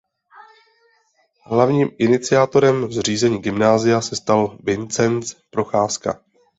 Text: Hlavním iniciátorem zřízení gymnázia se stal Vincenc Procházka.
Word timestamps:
Hlavním 1.45 1.89
iniciátorem 1.99 2.91
zřízení 2.91 3.41
gymnázia 3.41 4.01
se 4.01 4.15
stal 4.15 4.57
Vincenc 4.63 5.33
Procházka. 5.49 6.19